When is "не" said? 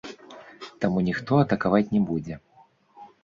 1.97-2.01